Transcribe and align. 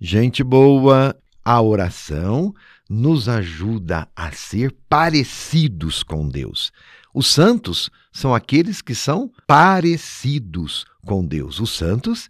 Gente 0.00 0.44
boa, 0.44 1.16
a 1.44 1.60
oração 1.60 2.54
nos 2.88 3.28
ajuda 3.28 4.08
a 4.14 4.30
ser 4.30 4.72
parecidos 4.88 6.04
com 6.04 6.28
Deus. 6.28 6.70
Os 7.12 7.26
santos 7.26 7.90
são 8.12 8.32
aqueles 8.32 8.80
que 8.80 8.94
são 8.94 9.32
parecidos 9.46 10.86
com 11.04 11.26
Deus, 11.26 11.58
os 11.58 11.70
santos 11.70 12.28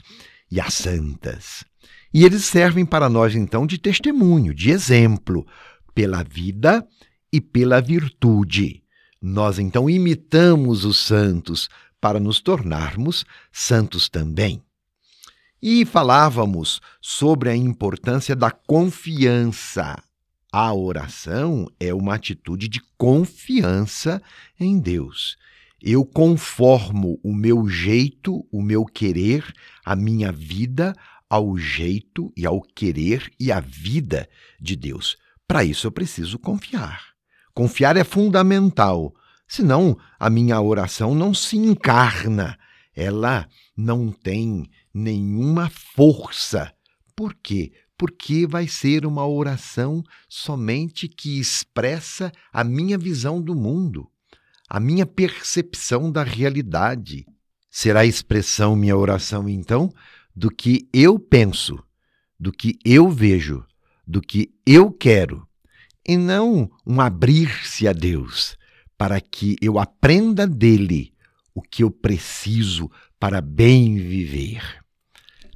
e 0.50 0.58
as 0.58 0.72
santas. 0.72 1.64
E 2.12 2.24
eles 2.24 2.46
servem 2.46 2.86
para 2.86 3.08
nós, 3.08 3.34
então, 3.34 3.66
de 3.66 3.76
testemunho, 3.76 4.54
de 4.54 4.70
exemplo, 4.70 5.46
pela 5.94 6.24
vida 6.24 6.86
e 7.30 7.38
pela 7.38 7.82
virtude. 7.82 8.82
Nós, 9.20 9.58
então, 9.58 9.90
imitamos 9.90 10.86
os 10.86 10.96
santos 10.96 11.68
para 12.00 12.18
nos 12.18 12.40
tornarmos 12.40 13.26
santos 13.52 14.08
também. 14.08 14.62
E 15.60 15.84
falávamos 15.84 16.80
sobre 17.00 17.50
a 17.50 17.56
importância 17.56 18.36
da 18.36 18.50
confiança. 18.50 20.00
A 20.52 20.72
oração 20.72 21.66
é 21.80 21.92
uma 21.92 22.14
atitude 22.14 22.68
de 22.68 22.80
confiança 22.96 24.22
em 24.58 24.78
Deus. 24.78 25.36
Eu 25.82 26.04
conformo 26.04 27.18
o 27.22 27.34
meu 27.34 27.68
jeito, 27.68 28.46
o 28.52 28.62
meu 28.62 28.84
querer, 28.84 29.44
a 29.84 29.96
minha 29.96 30.30
vida 30.30 30.94
ao 31.28 31.58
jeito 31.58 32.32
e 32.36 32.46
ao 32.46 32.62
querer 32.62 33.30
e 33.38 33.52
à 33.52 33.60
vida 33.60 34.28
de 34.60 34.74
Deus. 34.74 35.16
Para 35.46 35.64
isso 35.64 35.86
eu 35.86 35.92
preciso 35.92 36.38
confiar. 36.38 37.08
Confiar 37.52 37.96
é 37.96 38.04
fundamental, 38.04 39.12
senão 39.46 39.98
a 40.18 40.30
minha 40.30 40.60
oração 40.60 41.14
não 41.14 41.34
se 41.34 41.56
encarna, 41.56 42.56
ela 42.94 43.48
não 43.76 44.10
tem 44.10 44.68
nenhuma 44.98 45.70
força. 45.70 46.72
Por 47.14 47.34
quê? 47.34 47.72
Porque 47.96 48.46
vai 48.46 48.66
ser 48.68 49.06
uma 49.06 49.26
oração 49.26 50.02
somente 50.28 51.08
que 51.08 51.38
expressa 51.38 52.32
a 52.52 52.62
minha 52.62 52.98
visão 52.98 53.40
do 53.40 53.54
mundo, 53.54 54.08
a 54.68 54.78
minha 54.78 55.06
percepção 55.06 56.10
da 56.10 56.22
realidade. 56.22 57.24
Será 57.70 58.04
expressão 58.04 58.76
minha 58.76 58.96
oração, 58.96 59.48
então, 59.48 59.92
do 60.34 60.50
que 60.50 60.88
eu 60.92 61.18
penso, 61.18 61.82
do 62.38 62.52
que 62.52 62.78
eu 62.84 63.08
vejo, 63.08 63.64
do 64.06 64.20
que 64.20 64.50
eu 64.66 64.92
quero, 64.92 65.46
e 66.06 66.16
não 66.16 66.70
um 66.86 67.00
abrir-se 67.00 67.86
a 67.86 67.92
Deus 67.92 68.56
para 68.96 69.20
que 69.20 69.56
eu 69.60 69.78
aprenda 69.78 70.46
dele 70.46 71.12
o 71.54 71.62
que 71.62 71.82
eu 71.82 71.90
preciso 71.90 72.90
para 73.18 73.40
bem 73.40 73.96
viver. 73.96 74.87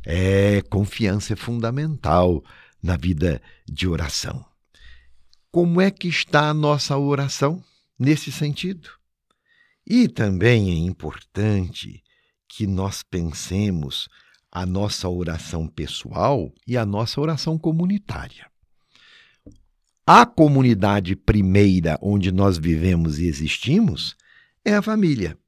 É, 0.05 0.63
confiança 0.63 1.33
é 1.33 1.37
fundamental 1.37 2.43
na 2.83 2.97
vida 2.97 3.41
de 3.67 3.87
oração. 3.87 4.45
Como 5.51 5.81
é 5.81 5.91
que 5.91 6.09
está 6.09 6.49
a 6.49 6.55
nossa 6.55 6.97
oração 6.97 7.63
nesse 7.99 8.33
sentido? 8.33 8.91
E 9.87 10.09
também 10.09 10.71
é 10.71 10.75
importante 10.75 12.03
que 12.49 12.67
nós 12.67 13.03
pensemos 13.03 14.09
a 14.51 14.67
nossa 14.67 15.09
oração 15.09 15.67
pessoal 15.67 16.53
e 16.67 16.77
a 16.77 16.85
nossa 16.85 17.21
oração 17.21 17.59
comunitária. 17.59 18.47
A 20.07 20.27
comunidade 20.27 21.15
primeira 21.15 21.99
onde 22.03 22.33
nós 22.33 22.59
vivemos 22.59 23.19
e 23.19 23.27
existimos 23.27 24.17
é 24.65 24.75
a 24.75 24.83
família. 24.83 25.39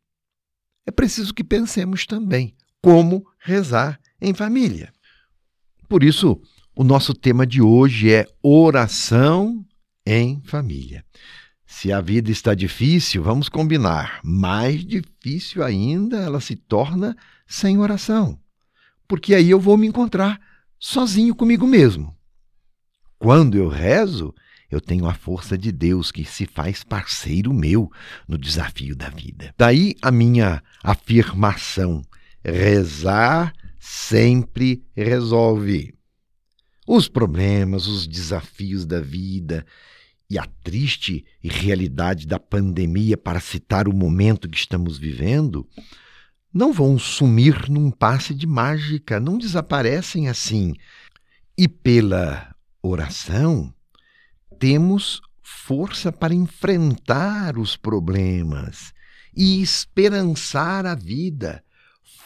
É 0.87 0.91
preciso 0.91 1.35
que 1.35 1.43
pensemos 1.43 2.07
também 2.07 2.55
como 2.81 3.27
rezar 3.39 4.01
em 4.21 4.35
família. 4.35 4.93
Por 5.89 6.03
isso, 6.03 6.41
o 6.75 6.85
nosso 6.85 7.15
tema 7.15 7.47
de 7.47 7.61
hoje 7.61 8.13
é 8.13 8.27
oração 8.43 9.65
em 10.07 10.41
família. 10.45 11.05
Se 11.67 11.93
a 11.93 12.01
vida 12.01 12.31
está 12.31 12.55
difícil, 12.55 13.23
vamos 13.23 13.49
combinar, 13.49 14.21
mais 14.23 14.85
difícil 14.85 15.63
ainda 15.63 16.19
ela 16.19 16.41
se 16.41 16.57
torna 16.57 17.17
sem 17.47 17.79
oração 17.79 18.39
porque 19.07 19.35
aí 19.35 19.51
eu 19.51 19.61
vou 19.61 19.77
me 19.77 19.87
encontrar 19.87 20.41
sozinho 20.79 21.35
comigo 21.35 21.67
mesmo. 21.67 22.17
Quando 23.19 23.57
eu 23.57 23.69
rezo, 23.69 24.35
eu 24.71 24.81
tenho 24.81 25.07
a 25.07 25.15
força 25.15 25.57
de 25.57 25.71
Deus 25.71 26.11
que 26.11 26.25
se 26.25 26.47
faz 26.47 26.83
parceiro 26.83 27.53
meu 27.53 27.91
no 28.27 28.37
desafio 28.37 28.97
da 28.97 29.09
vida. 29.09 29.55
Daí 29.57 29.95
a 30.03 30.11
minha 30.11 30.63
afirmação: 30.83 32.03
rezar 32.45 33.53
sempre 33.85 34.83
resolve. 34.97 35.95
Os 36.87 37.07
problemas, 37.07 37.87
os 37.87 38.07
desafios 38.07 38.87
da 38.87 38.99
vida 38.99 39.67
e 40.29 40.39
a 40.39 40.47
triste 40.63 41.23
realidade 41.43 42.27
da 42.27 42.39
pandemia, 42.41 43.19
para 43.19 43.41
citar 43.41 43.87
o 43.87 43.93
momento 43.93 44.49
que 44.49 44.57
estamos 44.57 44.97
vivendo, 44.97 45.69
não 46.53 46.73
vão 46.73 46.99
sumir 46.99 47.69
num 47.69 47.91
passe 47.91 48.35
de 48.35 48.47
mágica, 48.47 49.21
não 49.21 49.37
desaparecem 49.37 50.31
assim. 50.31 50.73
E 51.57 51.69
pela 51.69 52.57
oração, 52.83 53.73
temos 54.59 55.21
força 55.43 56.11
para 56.11 56.35
enfrentar 56.35 57.59
os 57.59 57.77
problemas 57.77 58.95
e 59.37 59.61
esperançar 59.61 60.87
a 60.87 60.95
vida, 60.95 61.63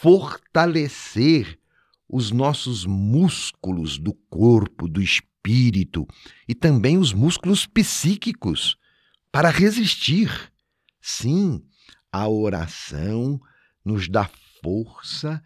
fortalecer 0.01 1.59
os 2.07 2.31
nossos 2.31 2.85
músculos 2.85 3.97
do 3.97 4.13
corpo, 4.29 4.87
do 4.87 5.01
espírito 5.01 6.07
e 6.47 6.55
também 6.55 6.97
os 6.97 7.11
músculos 7.11 7.65
psíquicos 7.65 8.77
para 9.31 9.49
resistir. 9.49 10.51
Sim, 11.01 11.61
a 12.11 12.27
oração 12.29 13.39
nos 13.83 14.07
dá 14.07 14.29
força 14.63 15.43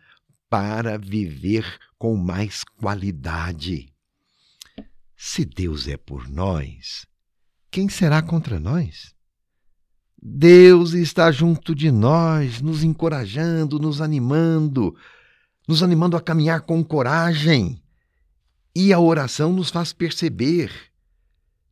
para 0.50 1.00
viver 1.00 1.66
com 1.98 2.16
mais 2.16 2.64
qualidade. 2.64 3.92
Se 5.18 5.46
Deus 5.46 5.88
é 5.88 5.98
por 5.98 6.30
nós, 6.30 7.08
quem 7.72 7.90
será 7.90 8.22
contra 8.22 8.60
nós? 8.60 9.16
Deus 10.26 10.94
está 10.94 11.30
junto 11.34 11.76
de 11.76 11.92
nós, 11.92 12.62
nos 12.62 12.82
encorajando, 12.82 13.78
nos 13.78 14.00
animando, 14.00 14.96
nos 15.68 15.84
animando 15.84 16.16
a 16.16 16.22
caminhar 16.22 16.62
com 16.62 16.82
coragem. 16.82 17.78
E 18.74 18.94
a 18.94 19.00
oração 19.02 19.52
nos 19.52 19.70
faz 19.70 19.92
perceber: 19.92 20.72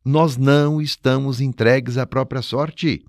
nós 0.04 0.36
não 0.36 0.82
estamos 0.82 1.40
entregues 1.40 1.96
à 1.96 2.06
própria 2.06 2.42
sorte. 2.42 3.02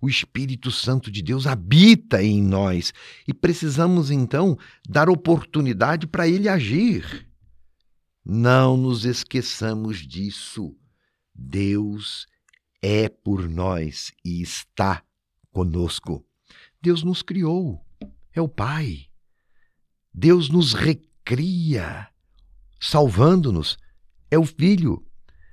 O 0.00 0.08
Espírito 0.08 0.72
Santo 0.72 1.12
de 1.12 1.22
Deus 1.22 1.46
habita 1.46 2.20
em 2.20 2.42
nós 2.42 2.92
e 3.26 3.32
precisamos 3.32 4.10
então 4.10 4.58
dar 4.88 5.08
oportunidade 5.08 6.08
para 6.08 6.26
ele 6.26 6.48
agir. 6.48 7.24
Não 8.24 8.76
nos 8.76 9.04
esqueçamos 9.04 9.98
disso. 9.98 10.74
Deus 11.32 12.26
é 12.88 13.08
por 13.08 13.48
nós 13.48 14.12
e 14.24 14.40
está 14.40 15.02
conosco. 15.50 16.24
Deus 16.80 17.02
nos 17.02 17.20
criou, 17.20 17.84
é 18.32 18.40
o 18.40 18.48
Pai. 18.48 19.06
Deus 20.14 20.48
nos 20.48 20.72
recria, 20.72 22.08
salvando-nos, 22.80 23.76
é 24.30 24.38
o 24.38 24.46
Filho. 24.46 25.04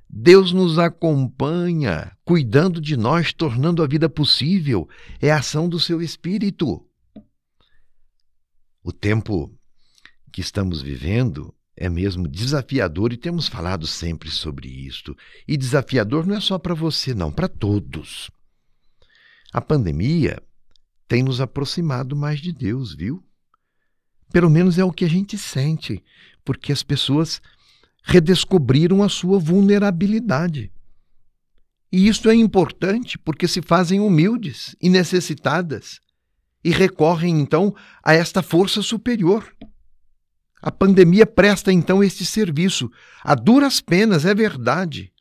Deus 0.08 0.54
nos 0.54 0.78
acompanha, 0.78 2.16
cuidando 2.24 2.80
de 2.80 2.96
nós, 2.96 3.34
tornando 3.34 3.82
a 3.82 3.88
vida 3.88 4.08
possível. 4.08 4.88
É 5.20 5.32
a 5.32 5.40
ação 5.40 5.68
do 5.68 5.80
seu 5.80 6.04
Espírito. 6.04 6.88
O 8.84 8.92
tempo 8.92 9.52
que 10.32 10.40
estamos 10.40 10.84
vivendo 10.84 11.52
é 11.76 11.90
mesmo 11.90 12.28
desafiador 12.28 13.12
e 13.12 13.18
temos 13.18 13.48
falado 13.48 13.88
sempre 13.88 14.30
sobre 14.30 14.68
isto. 14.68 15.16
E 15.48 15.58
desafiador 15.58 16.26
não 16.26 16.36
é 16.36 16.40
só 16.40 16.60
para 16.60 16.74
você, 16.74 17.14
não, 17.14 17.32
para 17.32 17.48
todos. 17.48 18.30
A 19.52 19.62
pandemia 19.62 20.42
tem 21.08 21.24
nos 21.24 21.42
aproximado 21.42 22.16
mais 22.16 22.40
de 22.40 22.52
Deus, 22.52 22.96
viu? 22.96 23.24
Pelo 24.32 24.50
menos 24.50 24.78
é 24.80 24.84
o 24.84 24.92
que 24.92 25.06
a 25.06 25.10
gente 25.10 25.38
sente, 25.38 26.04
porque 26.44 26.72
as 26.72 26.82
pessoas 26.82 27.42
redescobriram 28.04 29.02
a 29.04 29.10
sua 29.10 29.40
vulnerabilidade. 29.40 30.72
E 31.92 32.08
isso 32.08 32.28
é 32.30 32.36
importante 32.36 33.18
porque 33.20 33.48
se 33.48 33.62
fazem 33.62 34.00
humildes 34.00 34.76
e 34.82 34.90
necessitadas 34.90 36.00
e 36.64 36.72
recorrem 36.72 37.40
então 37.40 37.76
a 38.04 38.14
esta 38.14 38.42
força 38.42 38.82
superior. 38.82 39.48
A 40.66 40.72
pandemia 40.72 41.26
presta 41.26 41.74
então 41.74 42.02
este 42.02 42.26
serviço, 42.26 42.90
a 43.22 43.36
duras 43.36 43.82
penas, 43.82 44.24
é 44.24 44.34
verdade. 44.34 45.12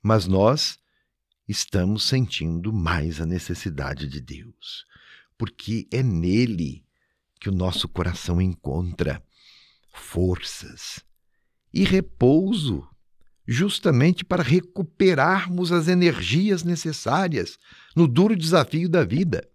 Mas 0.00 0.28
nós 0.28 0.78
estamos 1.48 2.04
sentindo 2.04 2.72
mais 2.72 3.20
a 3.20 3.26
necessidade 3.26 4.06
de 4.06 4.20
Deus, 4.20 4.86
porque 5.36 5.88
é 5.90 6.04
nele 6.04 6.84
que 7.40 7.48
o 7.48 7.52
nosso 7.52 7.88
coração 7.88 8.40
encontra 8.40 9.20
forças, 9.92 11.04
e 11.74 11.82
repouso, 11.82 12.86
justamente 13.44 14.24
para 14.24 14.44
recuperarmos 14.44 15.72
as 15.72 15.88
energias 15.88 16.62
necessárias 16.62 17.58
no 17.96 18.06
duro 18.06 18.36
desafio 18.36 18.88
da 18.88 19.02
vida. 19.02 19.51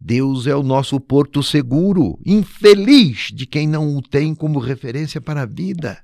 Deus 0.00 0.46
é 0.46 0.56
o 0.56 0.62
nosso 0.62 0.98
porto 0.98 1.42
seguro, 1.42 2.18
infeliz 2.24 3.30
de 3.34 3.44
quem 3.44 3.68
não 3.68 3.96
o 3.96 4.00
tem 4.00 4.34
como 4.34 4.58
referência 4.58 5.20
para 5.20 5.42
a 5.42 5.46
vida. 5.46 6.02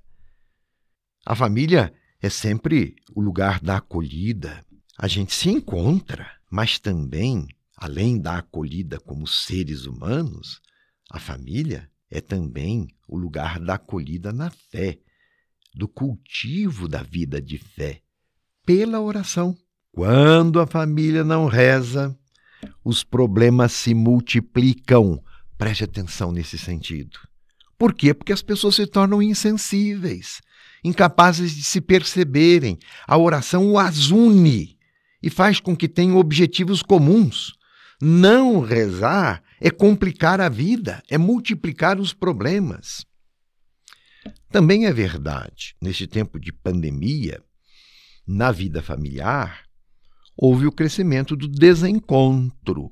A 1.25 1.35
família 1.35 1.95
é 2.21 2.29
sempre 2.29 2.95
o 3.15 3.23
lugar 3.23 3.59
da 3.59 3.79
acolhida. 3.79 4.63
A 4.99 5.09
gente 5.09 5.35
se 5.35 5.49
encontra, 5.49 6.31
mas 6.51 6.79
também, 6.79 7.47
além 7.75 8.21
da 8.21 8.39
acolhida 8.39 9.01
como 9.01 9.27
seres 9.27 9.87
humanos, 9.87 10.61
a 11.11 11.19
família 11.19 11.91
é 12.11 12.21
também 12.21 12.89
o 13.09 13.17
lugar 13.17 13.59
da 13.59 13.75
acolhida 13.75 14.31
na 14.31 14.51
fé, 14.51 14.99
do 15.75 15.89
cultivo 15.89 16.87
da 16.87 17.03
vida 17.03 17.41
de 17.41 17.57
fé, 17.57 18.03
pela 18.65 19.01
oração. 19.01 19.57
Quando 19.91 20.61
a 20.61 20.67
família 20.67 21.25
não 21.25 21.47
reza, 21.47 22.17
os 22.87 23.03
problemas 23.03 23.73
se 23.73 23.93
multiplicam. 23.93 25.21
Preste 25.59 25.83
atenção 25.83 26.31
nesse 26.31 26.57
sentido. 26.57 27.19
Por 27.77 27.93
quê? 27.93 28.15
Porque 28.15 28.33
as 28.33 28.43
pessoas 28.43 28.77
se 28.77 28.87
tornam 28.87 29.21
insensíveis, 29.21 30.41
incapazes 30.85 31.51
de 31.51 31.65
se 31.65 31.81
perceberem. 31.81 32.79
A 33.05 33.19
oração 33.19 33.77
as 33.77 34.11
une 34.11 34.79
e 35.21 35.29
faz 35.29 35.59
com 35.59 35.77
que 35.77 35.89
tenham 35.89 36.17
objetivos 36.17 36.81
comuns. 36.81 37.55
Não 38.01 38.61
rezar 38.61 39.43
é 39.61 39.69
complicar 39.69 40.41
a 40.41 40.49
vida, 40.49 41.03
é 41.11 41.19
multiplicar 41.19 41.99
os 41.99 42.13
problemas. 42.13 43.05
Também 44.49 44.87
é 44.87 44.93
verdade, 44.93 45.75
neste 45.83 46.07
tempo 46.07 46.39
de 46.39 46.53
pandemia, 46.53 47.43
na 48.25 48.53
vida 48.53 48.81
familiar, 48.81 49.66
houve 50.37 50.67
o 50.67 50.73
crescimento 50.73 51.35
do 51.35 51.49
desencontro 51.49 52.91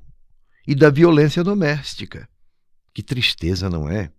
e 0.67 0.75
da 0.75 0.89
violência 0.89 1.45
doméstica. 1.45 2.29
Que 2.93 3.03
tristeza, 3.03 3.69
não 3.69 3.89
é? 3.89 4.11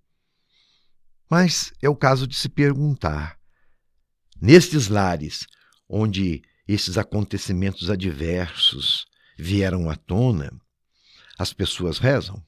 Mas 1.29 1.73
é 1.81 1.89
o 1.89 1.95
caso 1.95 2.27
de 2.27 2.35
se 2.35 2.47
perguntar: 2.47 3.37
nestes 4.39 4.87
lares 4.87 5.47
onde 5.89 6.43
esses 6.67 6.97
acontecimentos 6.97 7.89
adversos 7.89 9.05
vieram 9.37 9.89
à 9.89 9.95
tona, 9.95 10.51
as 11.37 11.53
pessoas 11.53 11.97
rezam? 11.97 12.43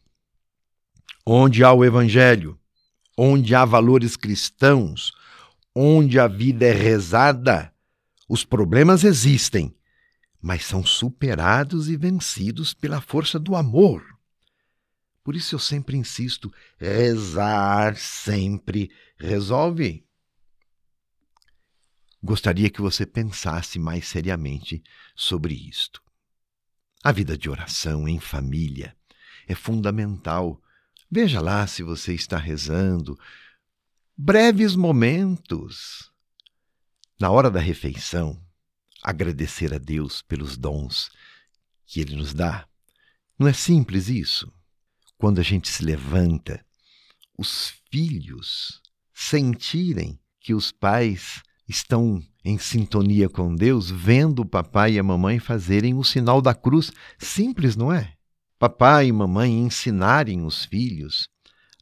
Onde 1.26 1.64
há 1.64 1.72
o 1.72 1.84
Evangelho, 1.84 2.60
onde 3.18 3.54
há 3.54 3.66
valores 3.66 4.16
cristãos, 4.16 5.12
onde 5.76 6.20
a 6.20 6.28
vida 6.28 6.66
é 6.66 6.72
rezada, 6.72 7.74
os 8.30 8.44
problemas 8.44 9.04
existem, 9.04 9.77
mas 10.42 10.66
são 10.66 10.86
superados 10.86 11.90
e 11.90 11.98
vencidos 11.98 12.74
pela 12.74 13.02
força 13.02 13.40
do 13.40 13.56
amor. 13.56 14.18
Por 15.24 15.36
isso 15.36 15.56
eu 15.56 15.60
sempre 15.60 15.98
insisto: 15.98 16.54
rezar 16.78 17.98
sempre 17.98 18.92
resolve. 19.18 20.06
Gostaria 22.24 22.70
que 22.70 22.82
você 22.82 23.06
pensasse 23.06 23.78
mais 23.78 24.08
seriamente 24.08 24.84
sobre 25.16 25.54
isto. 25.54 26.02
A 27.04 27.12
vida 27.12 27.38
de 27.38 27.50
oração 27.50 28.08
em 28.08 28.20
família 28.20 28.96
é 29.48 29.56
fundamental. 29.56 30.62
Veja 31.10 31.40
lá 31.40 31.66
se 31.68 31.84
você 31.84 32.14
está 32.14 32.38
rezando. 32.38 33.18
Breves 34.18 34.76
momentos. 34.76 36.12
Na 37.20 37.32
hora 37.32 37.50
da 37.50 37.60
refeição, 37.60 38.42
agradecer 39.08 39.74
a 39.74 39.78
Deus 39.78 40.22
pelos 40.22 40.58
dons 40.58 41.10
que 41.86 42.02
Ele 42.02 42.18
nos 42.18 42.34
dá. 42.34 42.68
Não 43.40 43.48
é 43.48 43.54
simples 43.54 44.10
isso? 44.10 44.52
Quando 45.18 45.40
a 45.40 45.44
gente 45.44 45.70
se 45.70 45.82
levanta, 45.82 46.64
os 47.38 47.74
filhos 47.90 48.82
sentirem 49.14 50.20
que 50.42 50.54
os 50.54 50.74
pais 50.74 51.42
estão 51.70 52.22
em 52.44 52.58
sintonia 52.58 53.30
com 53.30 53.56
Deus, 53.56 53.90
vendo 53.90 54.42
o 54.42 54.46
papai 54.46 54.94
e 54.94 55.00
a 55.00 55.04
mamãe 55.04 55.40
fazerem 55.40 55.94
o 55.94 56.04
sinal 56.04 56.42
da 56.42 56.54
cruz. 56.54 56.92
Simples, 57.18 57.78
não 57.78 57.94
é? 57.94 58.14
Papai 58.60 59.08
e 59.08 59.12
mamãe 59.14 59.58
ensinarem 59.58 60.46
os 60.46 60.66
filhos 60.66 61.30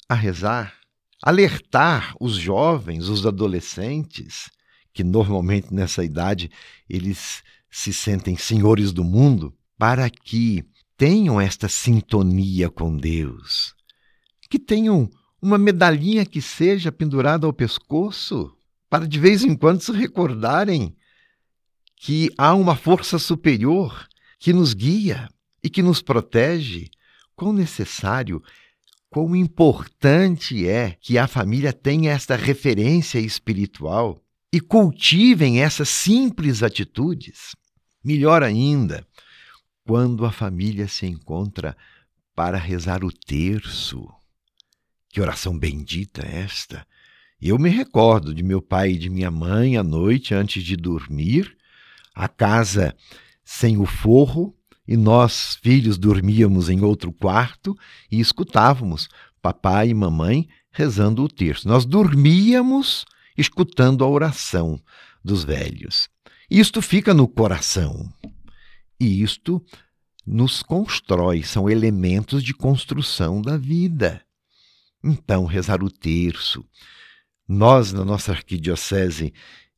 a 0.07 0.13
rezar, 0.13 0.75
alertar 1.23 2.15
os 2.21 2.35
jovens, 2.35 3.09
os 3.09 3.25
adolescentes, 3.25 4.51
que 4.95 5.03
normalmente 5.03 5.73
nessa 5.73 6.05
idade 6.05 6.49
eles 6.89 7.43
se 7.69 7.91
sentem 7.91 8.37
senhores 8.37 8.93
do 8.93 9.03
mundo, 9.03 9.53
para 9.77 10.09
que 10.09 10.63
tenham 10.95 11.39
esta 11.39 11.67
sintonia 11.67 12.69
com 12.69 12.95
Deus, 12.95 13.75
que 14.49 14.57
tenham 14.57 15.11
uma 15.41 15.57
medalhinha 15.57 16.25
que 16.25 16.41
seja 16.41 16.93
pendurada 16.93 17.45
ao 17.45 17.51
pescoço, 17.51 18.55
para 18.89 19.05
de 19.05 19.19
vez 19.19 19.43
em 19.43 19.53
quando 19.53 19.81
se 19.81 19.91
recordarem 19.91 20.95
que 21.97 22.29
há 22.37 22.55
uma 22.55 22.77
força 22.77 23.19
superior 23.19 24.07
que 24.39 24.53
nos 24.53 24.73
guia 24.73 25.27
e 25.61 25.69
que 25.69 25.83
nos 25.83 26.01
protege. 26.01 26.89
Quão 27.35 27.51
necessário, 27.51 28.41
quão 29.09 29.35
importante 29.35 30.65
é 30.65 30.91
que 31.01 31.17
a 31.17 31.27
família 31.27 31.73
tenha 31.73 32.13
esta 32.13 32.37
referência 32.37 33.19
espiritual 33.19 34.24
e 34.55 34.61
cultivem 34.61 35.61
essas 35.61 35.89
simples 35.89 36.63
atitudes. 36.63 37.57
Melhor 38.01 38.41
ainda, 38.41 39.05
quando 39.85 40.25
a 40.25 40.31
família 40.31 40.87
se 40.87 41.05
encontra 41.05 41.75
para 42.33 42.57
rezar 42.57 43.03
o 43.03 43.11
terço. 43.11 44.07
Que 45.09 45.19
oração 45.19 45.59
bendita 45.59 46.25
esta! 46.25 46.87
Eu 47.41 47.59
me 47.59 47.69
recordo 47.69 48.33
de 48.33 48.41
meu 48.41 48.61
pai 48.61 48.91
e 48.91 48.97
de 48.97 49.09
minha 49.09 49.29
mãe 49.29 49.75
à 49.75 49.83
noite 49.83 50.33
antes 50.33 50.63
de 50.63 50.77
dormir, 50.77 51.57
a 52.15 52.29
casa 52.29 52.95
sem 53.43 53.77
o 53.77 53.85
forro, 53.85 54.55
e 54.87 54.95
nós, 54.95 55.59
filhos, 55.61 55.97
dormíamos 55.97 56.69
em 56.69 56.79
outro 56.79 57.11
quarto 57.11 57.77
e 58.09 58.21
escutávamos 58.21 59.09
papai 59.41 59.89
e 59.89 59.93
mamãe 59.93 60.47
rezando 60.71 61.25
o 61.25 61.27
terço. 61.27 61.67
Nós 61.67 61.83
dormíamos 61.83 63.05
escutando 63.37 64.03
a 64.03 64.07
oração 64.07 64.79
dos 65.23 65.43
velhos. 65.43 66.07
Isto 66.49 66.81
fica 66.81 67.13
no 67.13 67.27
coração. 67.27 68.11
E 68.99 69.21
isto 69.21 69.63
nos 70.25 70.63
constrói, 70.63 71.43
são 71.43 71.69
elementos 71.69 72.43
de 72.43 72.53
construção 72.53 73.41
da 73.41 73.57
vida. 73.57 74.21
Então, 75.03 75.45
rezar 75.45 75.83
o 75.83 75.91
terço. 75.91 76.63
Nós, 77.47 77.91
na 77.93 78.03
nossa 78.03 78.31
arquidiocese 78.31 79.33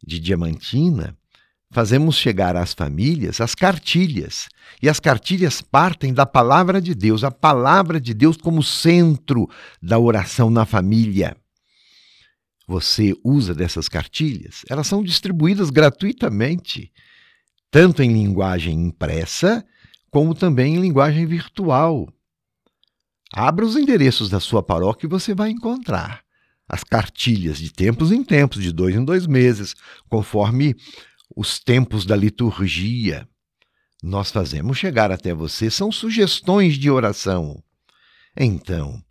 de 0.05 0.19
Diamantina, 0.19 1.17
fazemos 1.69 2.15
chegar 2.15 2.55
às 2.55 2.73
famílias 2.73 3.41
as 3.41 3.53
cartilhas. 3.53 4.47
E 4.81 4.87
as 4.87 4.99
cartilhas 4.99 5.61
partem 5.61 6.13
da 6.13 6.25
palavra 6.25 6.81
de 6.81 6.95
Deus, 6.95 7.23
a 7.23 7.31
palavra 7.31 7.99
de 7.99 8.13
Deus 8.13 8.37
como 8.37 8.63
centro 8.63 9.49
da 9.81 9.99
oração 9.99 10.49
na 10.49 10.65
família 10.65 11.35
você 12.67 13.13
usa 13.23 13.55
dessas 13.55 13.87
cartilhas, 13.87 14.63
elas 14.69 14.87
são 14.87 15.01
distribuídas 15.01 15.69
gratuitamente, 15.69 16.91
tanto 17.71 18.03
em 18.03 18.11
linguagem 18.11 18.87
impressa, 18.87 19.65
como 20.11 20.35
também 20.35 20.75
em 20.75 20.81
linguagem 20.81 21.25
virtual. 21.25 22.11
Abra 23.33 23.65
os 23.65 23.77
endereços 23.77 24.29
da 24.29 24.39
sua 24.39 24.61
paróquia 24.61 25.07
e 25.07 25.09
você 25.09 25.33
vai 25.33 25.49
encontrar 25.49 26.23
as 26.67 26.83
cartilhas 26.83 27.57
de 27.57 27.71
tempos 27.71 28.11
em 28.11 28.23
tempos, 28.23 28.61
de 28.61 28.73
dois 28.73 28.95
em 28.95 29.03
dois 29.03 29.25
meses, 29.25 29.73
conforme 30.09 30.75
os 31.35 31.59
tempos 31.59 32.05
da 32.05 32.15
liturgia. 32.15 33.27
Nós 34.03 34.31
fazemos 34.31 34.77
chegar 34.77 35.11
até 35.11 35.33
você, 35.33 35.69
são 35.69 35.91
sugestões 35.91 36.75
de 36.75 36.89
oração. 36.89 37.63
Então, 38.35 39.01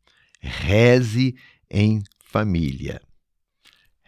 reze 0.40 1.34
em 1.70 2.02
família. 2.30 3.00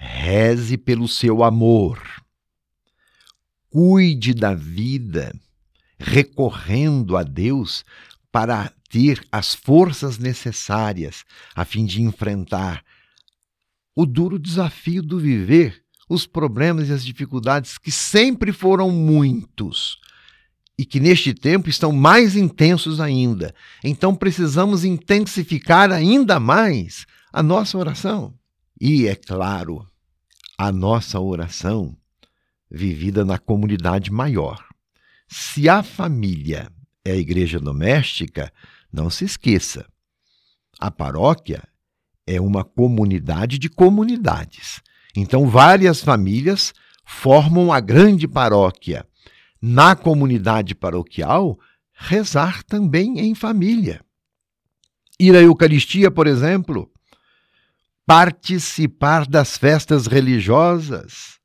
Reze 0.01 0.79
pelo 0.79 1.09
seu 1.09 1.43
amor. 1.43 2.01
Cuide 3.69 4.33
da 4.33 4.55
vida, 4.55 5.35
recorrendo 5.99 7.17
a 7.17 7.25
Deus 7.25 7.85
para 8.31 8.73
ter 8.89 9.27
as 9.33 9.55
forças 9.55 10.17
necessárias 10.17 11.25
a 11.55 11.65
fim 11.65 11.85
de 11.85 12.01
enfrentar 12.01 12.85
o 13.95 14.07
duro 14.07 14.39
desafio 14.39 15.03
do 15.03 15.19
viver, 15.19 15.83
os 16.09 16.25
problemas 16.25 16.89
e 16.89 16.93
as 16.93 17.05
dificuldades 17.05 17.77
que 17.77 17.91
sempre 17.91 18.53
foram 18.53 18.91
muitos 18.91 19.99
e 20.79 20.85
que 20.85 21.01
neste 21.01 21.35
tempo 21.35 21.69
estão 21.69 21.91
mais 21.91 22.37
intensos 22.37 23.01
ainda. 23.01 23.53
Então 23.83 24.15
precisamos 24.15 24.85
intensificar 24.85 25.91
ainda 25.91 26.39
mais 26.39 27.05
a 27.33 27.43
nossa 27.43 27.77
oração. 27.77 28.33
E, 28.81 29.09
é 29.09 29.15
claro, 29.15 29.89
a 30.57 30.71
nossa 30.71 31.19
oração 31.19 31.97
vivida 32.71 33.25
na 33.25 33.39
comunidade 33.39 34.11
maior. 34.11 34.65
Se 35.29 35.69
a 35.69 35.83
família 35.83 36.71
é 37.05 37.13
a 37.13 37.17
igreja 37.17 37.59
doméstica, 37.59 38.53
não 38.93 39.11
se 39.11 39.25
esqueça. 39.25 39.87
A 40.79 40.91
paróquia 40.91 41.63
é 42.27 42.41
uma 42.41 42.63
comunidade 42.63 43.59
de 43.59 43.69
comunidades. 43.69 44.81
Então, 45.17 45.49
várias 45.49 46.01
famílias 46.01 46.73
formam 47.05 47.73
a 47.73 47.81
grande 47.81 48.29
paróquia. 48.29 49.07
Na 49.61 49.97
comunidade 49.97 50.75
paroquial, 50.75 51.59
rezar 51.93 52.63
também 52.63 53.19
em 53.19 53.35
família. 53.35 54.01
Ir 55.19 55.35
à 55.35 55.41
Eucaristia, 55.41 56.11
por 56.11 56.29
exemplo, 56.29 56.89
participar 58.09 59.27
das 59.27 59.59
festas 59.59 60.07
religiosas, 60.07 61.39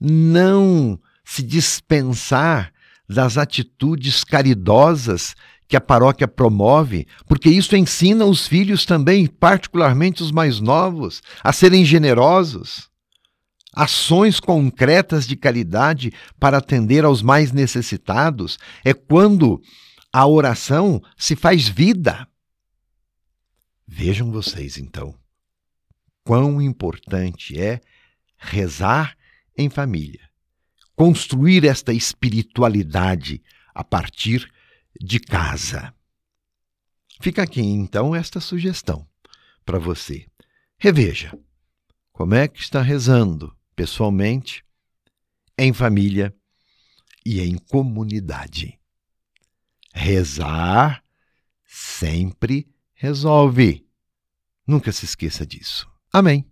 não 0.00 0.98
se 1.24 1.44
dispensar 1.44 2.72
das 3.08 3.38
atitudes 3.38 4.24
caridosas 4.24 5.36
que 5.68 5.76
a 5.76 5.80
paróquia 5.80 6.26
promove, 6.26 7.06
porque 7.28 7.48
isso 7.48 7.76
ensina 7.76 8.24
os 8.24 8.48
filhos 8.48 8.84
também, 8.84 9.28
particularmente 9.28 10.24
os 10.24 10.32
mais 10.32 10.58
novos, 10.58 11.22
a 11.44 11.52
serem 11.52 11.84
generosos. 11.84 12.88
Ações 13.72 14.40
concretas 14.40 15.24
de 15.24 15.36
caridade 15.36 16.12
para 16.40 16.58
atender 16.58 17.04
aos 17.04 17.22
mais 17.22 17.52
necessitados 17.52 18.58
é 18.84 18.92
quando 18.92 19.62
a 20.12 20.26
oração 20.26 21.00
se 21.16 21.36
faz 21.36 21.68
vida. 21.68 22.26
Vejam 23.86 24.32
vocês, 24.32 24.76
então, 24.76 25.14
quão 26.28 26.60
importante 26.60 27.58
é 27.58 27.80
rezar 28.36 29.16
em 29.56 29.70
família, 29.70 30.28
construir 30.94 31.64
esta 31.64 31.90
espiritualidade 31.90 33.42
a 33.74 33.82
partir 33.82 34.46
de 35.00 35.20
casa. 35.20 35.94
Fica 37.18 37.44
aqui 37.44 37.62
então 37.62 38.14
esta 38.14 38.40
sugestão 38.40 39.08
para 39.64 39.78
você. 39.78 40.26
Reveja 40.78 41.32
como 42.12 42.34
é 42.34 42.46
que 42.46 42.60
está 42.60 42.82
rezando 42.82 43.56
pessoalmente, 43.74 44.62
em 45.56 45.72
família 45.72 46.36
e 47.24 47.40
em 47.40 47.56
comunidade. 47.56 48.78
Rezar 49.94 51.02
sempre 51.64 52.70
resolve. 52.92 53.88
Nunca 54.66 54.92
se 54.92 55.06
esqueça 55.06 55.46
disso. 55.46 55.88
Amém. 56.12 56.44